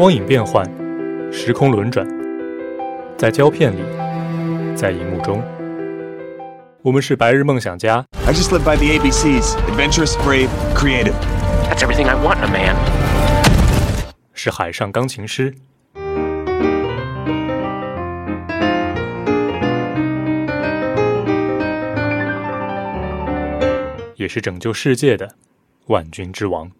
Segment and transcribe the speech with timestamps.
[0.00, 0.64] 光影变幻，
[1.30, 2.08] 时空轮转，
[3.18, 3.82] 在胶片里，
[4.74, 5.42] 在荧幕中，
[6.80, 8.02] 我们是白日梦想家。
[8.26, 11.12] I just live by the ABCs: adventurous, brave, creative.
[11.68, 12.76] That's everything I want in a man.
[14.32, 15.54] 是海上钢琴师。
[24.16, 25.34] 也是拯救世界的
[25.88, 26.70] 万军之王。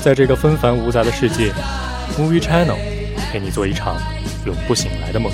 [0.00, 1.52] 在这个纷繁芜杂的世界
[2.16, 2.78] ，Movie Channel
[3.30, 4.00] 陪你做一场
[4.46, 5.30] 永不醒来的梦。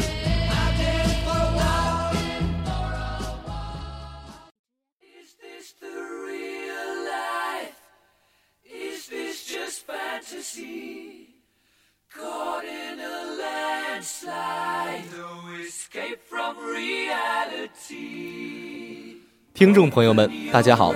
[19.55, 20.93] 听众朋友们，大家好。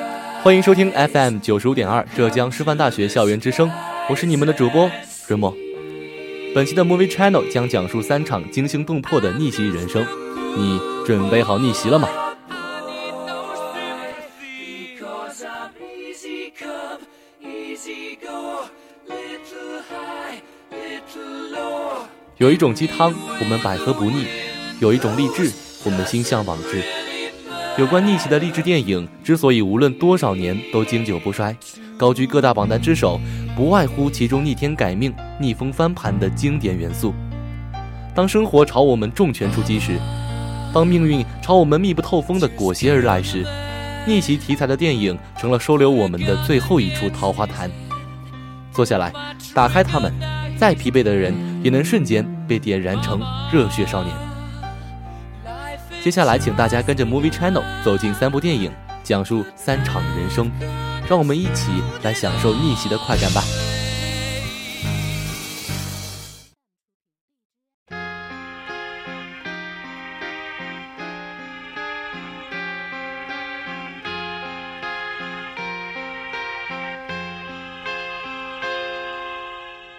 [0.49, 3.71] 欢迎收听 FM 九十五点二浙江师范大学校园之声，
[4.09, 4.91] 我是你们的主播
[5.27, 5.55] 润墨。
[6.55, 10.07] 本期的 Movie Channel 将讲述三场惊心动魄的逆袭人生，
[10.57, 12.09] 你准备好逆袭了吗？
[22.39, 24.25] 有一种鸡汤，我们百喝不腻；
[24.81, 25.53] 有一种励志，
[25.85, 26.83] 我们心向往之。
[27.79, 31.57] 有关逆袭的励志电影之所以无论多少年都经久不衰，
[31.97, 33.21] 高居各大榜单之首，
[33.55, 37.15] 不外乎其中逆天改命、逆风翻盘的经典元素。
[38.17, 39.97] 当生活朝我们重拳出击时，
[40.75, 43.47] 当命运朝我们密不透风的裹挟而来时，
[44.09, 47.71] 逆袭题材的电影成了收留我们的最后一处桃花潭。
[48.73, 49.13] 坐下来，
[49.55, 50.13] 打开它们，
[50.57, 53.21] 再疲惫的人也能瞬间被点燃成
[53.53, 54.28] 热血少年。
[56.01, 60.51] 接下来，请大家跟着 Movie Channel 走进三部电影，讲述三场人生，
[61.07, 63.43] 让我们一起来享受逆袭的快感吧。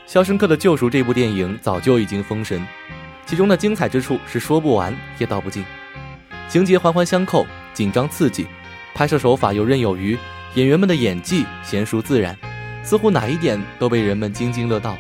[0.11, 2.65] 《肖申克的救赎》这部电影早就已经封神，
[3.27, 5.63] 其中的精彩之处是说不完也道不尽。
[6.49, 7.45] 情节环环相扣，
[7.75, 8.47] 紧张刺激，
[8.95, 10.17] 拍摄手法游刃有余，
[10.55, 12.35] 演员们的演技娴熟自然，
[12.83, 14.97] 似乎哪一点都被人们津津乐道。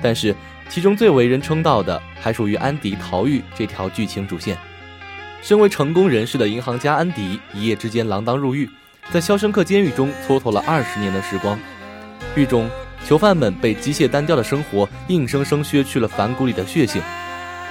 [0.00, 0.32] 但是，
[0.68, 4.56] 其中最为人称道的还属于安迪逃狱这条剧情主线。
[5.42, 8.70] 身为成功人士的银行家安迪，一夜之间锒铛入狱，
[9.10, 11.58] 在肖申克监狱中蹉跎了二十年的时光。
[12.36, 12.70] 狱中，
[13.04, 17.02] 囚犯们被机械单调的生活硬生生削去了反骨里的血性，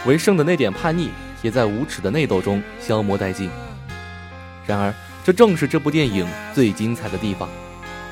[0.05, 1.11] 为剩的那点叛逆。
[1.45, 3.51] 也在无耻的内斗中消磨殆尽。
[4.65, 4.91] 然而，
[5.23, 6.25] 这正是这部电影
[6.55, 7.47] 最精彩的地方。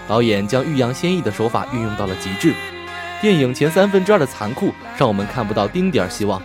[0.07, 2.53] 导演将欲扬先抑的手法运用到了极致。
[3.23, 6.39] 电影前三分之二的残酷让我们看不到丁点儿希望，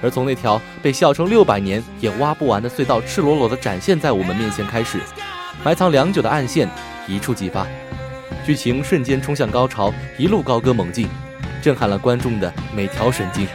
[0.00, 4.98] 而从那条被笑称六百年也挖不完的隧道赤裸裸地展现在我们面前开始，
[5.62, 6.66] 埋藏良久的暗线
[7.06, 7.66] 一触即发，
[8.46, 11.06] 剧情瞬间冲向高潮，一路高歌猛进，
[11.60, 13.46] 震撼了观众的每条神经。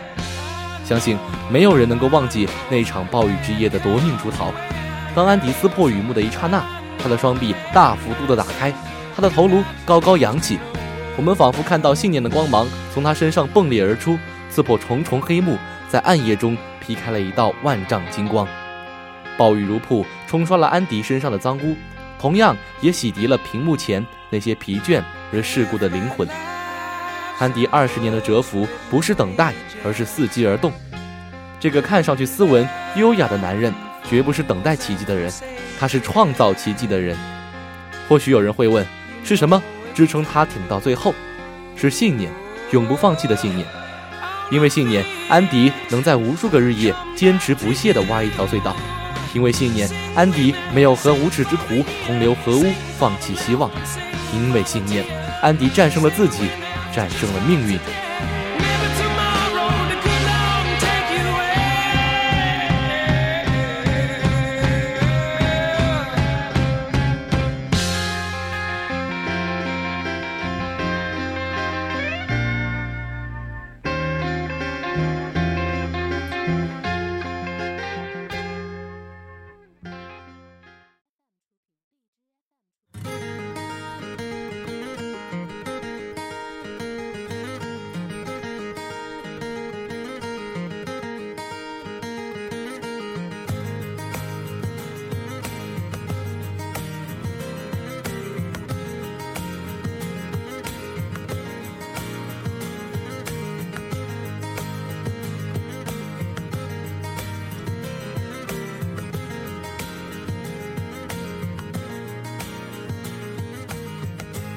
[0.90, 1.16] 相信
[1.52, 4.52] 没有人能够忘记那场暴雨之夜的夺命出逃。
[5.14, 6.64] 当安迪撕破雨幕的一刹那，
[6.98, 8.74] 他的双臂大幅度的打开，
[9.16, 10.58] 他的头颅高高扬起，
[11.16, 14.18] 我们仿佛看到信念的光芒从他身上迸裂而出，
[14.50, 18.48] 刺破重重黑幕，在暗夜中劈开了一道万丈金光。
[19.38, 21.76] 暴雨如瀑，冲刷了安迪身上的脏污，
[22.18, 26.28] 同样也洗涤了屏幕前那些疲倦而世故的灵魂。
[27.40, 30.74] 安迪二十年的蛰伏，不是等待，而是伺机而动。
[31.58, 33.74] 这个看上去斯文优雅的男人，
[34.08, 35.32] 绝不是等待奇迹的人，
[35.80, 37.18] 他是创造奇迹的人。
[38.10, 38.86] 或许有人会问，
[39.24, 39.62] 是什么
[39.96, 41.16] 支撑他挺到最后？
[41.78, 42.30] 是信念，
[42.72, 43.66] 永不放弃的信念。
[44.52, 48.74] 因为信念，安迪能在无数个日夜坚持不懈地挖一条隧道；
[49.34, 52.66] 因为信念，安迪没有和无耻之徒同流合污，
[52.98, 53.70] 放弃希望；
[54.34, 55.06] 因为信念，
[55.42, 56.50] 安迪战胜了自己。
[56.92, 58.09] 战胜了命运。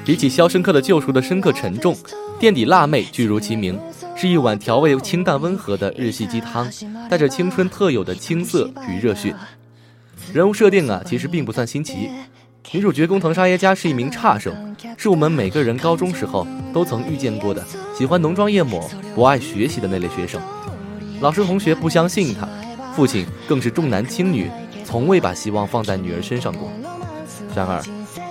[0.05, 1.95] 比起《肖申克的救赎》的深刻沉重，
[2.37, 3.79] 《垫底辣妹》巨如其名，
[4.17, 6.69] 是一碗调味清淡温和的日系鸡汤，
[7.09, 9.33] 带着青春特有的青涩与热血。
[10.33, 12.09] 人物设定啊，其实并不算新奇。
[12.71, 14.53] 女主角工藤沙耶加是一名差生，
[14.97, 17.63] 是我们每个人高中时候都曾遇见过的，
[17.97, 20.41] 喜欢浓妆艳抹、不爱学习的那类学生。
[21.21, 22.47] 老师同学不相信她，
[22.93, 24.51] 父亲更是重男轻女，
[24.83, 26.69] 从未把希望放在女儿身上过。
[27.55, 27.81] 然而，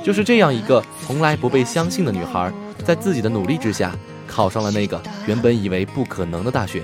[0.03, 2.53] 就是这样一个从来不被相信的女孩，
[2.85, 3.95] 在自己的努力之下，
[4.27, 6.83] 考上了那个原本以为不可能的大学。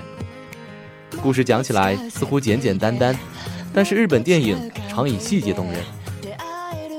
[1.21, 3.17] 故事讲起来似乎简简单单，
[3.73, 5.83] 但是日本电影常以细节动人。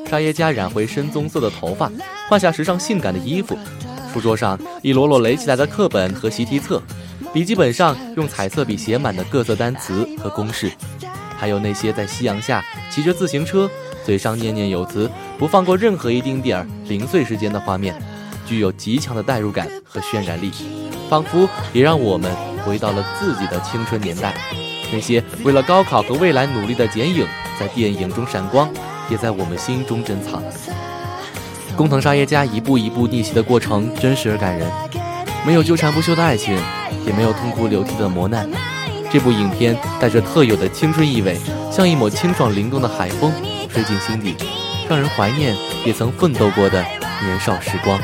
[0.07, 1.91] 沙耶加染回深棕色的头发，
[2.29, 3.57] 换下时尚性感的衣服，
[4.13, 6.83] 书桌上一摞摞垒起来的课本和习题册，
[7.33, 10.71] 笔记本上用彩色笔写满的各色单词和公式，
[11.39, 13.71] 还有那些在夕阳下骑着自行车。
[14.03, 15.09] 嘴上念念有词，
[15.41, 17.95] 不放过任何一丁点儿零碎时间的画面，
[18.45, 20.53] 具有极强的代入感和渲染力，
[21.09, 22.31] 仿佛也让我们
[22.63, 24.35] 回到了自己的青春年代。
[24.93, 27.27] 那些为了高考和未来努力的剪影，
[27.59, 28.69] 在电影中闪光，
[29.09, 30.43] 也在我们心中珍藏。
[31.75, 34.71] 工藤沙耶加一步一步逆袭的过程真实而感人，
[35.47, 36.55] 没有纠缠不休的爱情，
[37.07, 38.47] 也没有痛哭流涕的磨难。
[39.11, 41.41] 这部影片带着特有的青春意味，
[41.73, 43.33] 像一抹清爽灵动的海风。
[43.73, 44.35] 吹进心底，
[44.91, 45.55] 让人怀念
[45.87, 46.85] 也曾奋斗过的
[47.23, 47.97] 年少时光。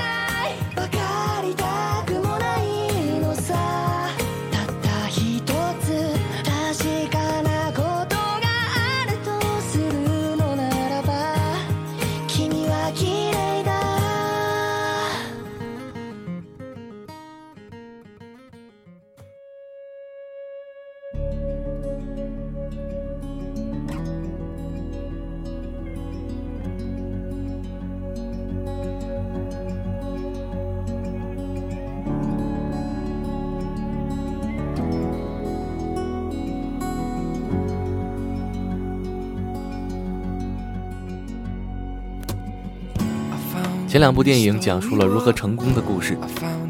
[43.96, 46.18] 前两部电影讲述了如何成功的故事，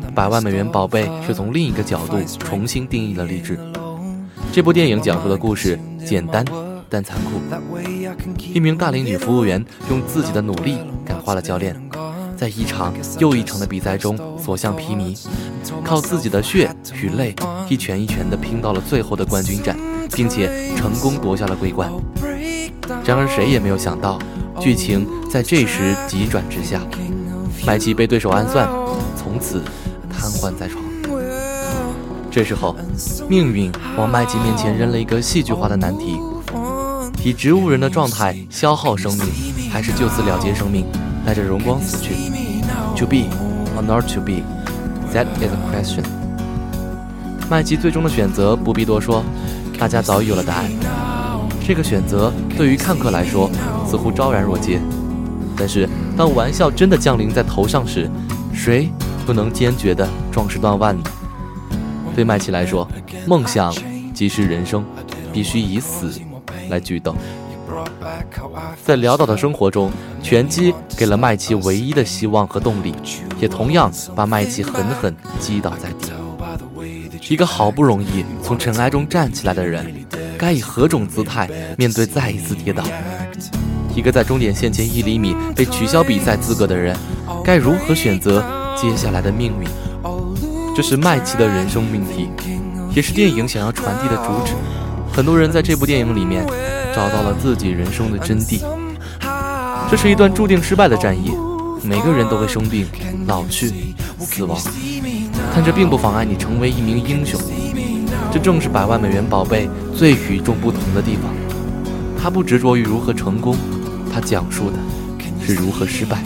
[0.15, 3.59] 《百万美元宝贝》却从另一个角度重新定义了励志。
[4.53, 5.77] 这部电影讲述的故事
[6.07, 6.45] 简单
[6.89, 7.41] 但残酷。
[8.55, 11.77] 一名大龄女服务员用自己的努力感化了教练，
[12.37, 15.27] 在一场又一场的比赛中所向披靡，
[15.83, 17.35] 靠自己的血与泪
[17.69, 19.77] 一拳一拳地拼到了最后的冠军战，
[20.13, 21.91] 并且成功夺下了桂冠。
[23.05, 24.17] 然而谁也没有想到，
[24.61, 26.81] 剧情在这时急转直下。
[27.67, 28.69] 麦琪被对手暗算，
[29.17, 29.63] 从此
[30.11, 30.83] 瘫痪在床。
[32.31, 32.77] 这时候，
[33.29, 36.19] 命运往麦琪面前扔了一个戏剧化的难题：
[37.25, 39.27] 以植物人的状态消耗生命，
[39.71, 40.85] 还是就此了结生命，
[41.25, 42.15] 带着荣光死去
[42.97, 43.25] ？To be
[43.77, 44.43] or not to be,
[45.15, 46.05] that is a question。
[47.49, 49.25] 麦琪最终的选择不必多说，
[49.79, 51.06] 大家早已有了答案。
[51.67, 53.51] 这个选择对于看客来说，
[53.89, 54.81] 似乎昭然若揭。
[55.57, 58.09] 但是，当玩笑真的降临在头上时，
[58.55, 58.89] 谁
[59.27, 61.03] 不能坚决地壮士断腕呢？
[62.15, 62.87] 对麦琪来说，
[63.27, 63.75] 梦想
[64.15, 64.85] 即是人生，
[65.33, 66.13] 必须以死
[66.69, 67.17] 来举斗。
[68.85, 69.91] 在潦倒的生活中，
[70.23, 72.95] 拳击给了麦琪唯一的希望和动力，
[73.41, 76.13] 也同样把麦琪狠狠击倒在地。
[77.29, 79.85] 一个好不容易从尘埃中站起来的人，
[80.37, 82.85] 该以何种姿态面对再一次跌倒？
[83.95, 86.95] 一个在终点线前一厘米被取消比赛资格的人，
[87.43, 88.45] 该如何选择
[88.77, 89.69] 接下来的命运？
[90.77, 92.29] 这是麦琪的人生命题，
[92.95, 94.53] 也是电影想要传递的主旨。
[95.11, 96.45] 很多人在这部电影里面
[96.95, 98.61] 找到了自己人生的真谛。
[99.91, 101.33] 这是一段注定失败的战役，
[101.83, 102.87] 每个人都会生病、
[103.27, 104.61] 老去、死亡，
[105.55, 107.41] 但这并不妨碍你成为一名英雄。
[108.37, 111.33] 这正是百万美元宝贝最与众不同的地方，
[112.19, 113.57] 他不执着于如何成功。
[114.13, 114.77] 他讲述的
[115.41, 116.19] 是如何失败。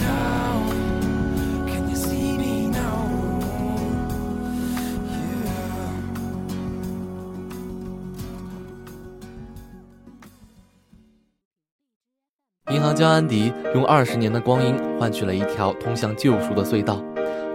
[12.73, 17.00] 银行家安迪用二十年的光阴换取了一条通向救赎的隧道。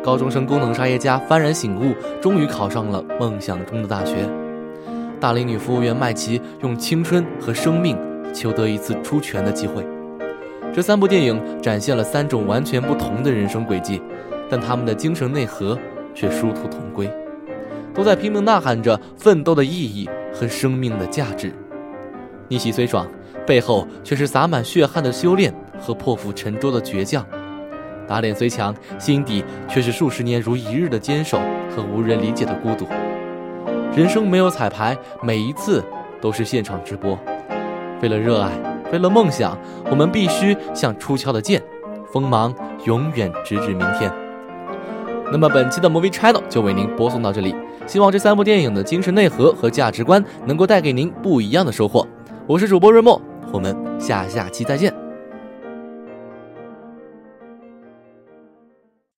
[0.01, 4.25] 高中生工藤沙耶加幡然醒悟，终于考上了梦想中的大学。
[5.19, 7.98] 大龄女服务员麦琪用青春和生命
[8.34, 9.86] 求得一次出拳的机会。
[10.74, 14.01] 这三部电影展现了三种完全不同的人生轨迹，
[14.50, 15.77] 但他们的精神内核
[16.13, 17.10] 却殊途同归，
[17.93, 21.53] 都在拼命呐喊着奋斗的意义和生命的价值。
[22.50, 23.07] 逆袭虽爽，
[23.48, 27.25] 背后却是洒满血汗的修炼和破釜沉舟的倔强。
[28.05, 31.39] 打脸虽强，心底却是数十年如一日的坚守
[31.75, 32.86] 和无人理解的孤独。
[33.95, 35.81] 人生没有彩排，每一次
[36.19, 37.17] 都是现场直播。
[38.01, 38.51] 为了热爱，
[38.91, 39.57] 为了梦想，
[39.89, 41.63] 我们必须像出鞘的剑，
[42.11, 44.11] 锋芒永远直指明天。
[45.31, 47.55] 那么本期的 Movie Channel 就为您播送到这里，
[47.87, 52.05] 希望这三部电影的精神内核和价值观能够带给您不一样的收获。
[52.45, 53.19] 我是主播瑞墨，
[53.53, 55.04] 我们下下期再见。